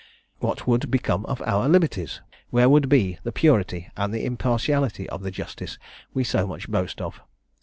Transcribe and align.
What 0.39 0.65
would 0.65 0.89
become 0.89 1.27
of 1.27 1.43
our 1.43 1.69
liberties? 1.69 2.21
Where 2.49 2.67
would 2.67 2.89
be 2.89 3.19
the 3.21 3.31
purity 3.31 3.91
and 3.95 4.11
the 4.11 4.25
impartiality 4.25 5.07
of 5.07 5.21
the 5.21 5.29
justice 5.29 5.77
we 6.11 6.23
so 6.23 6.47
much 6.47 6.67
boast 6.67 6.99
of? 6.99 7.21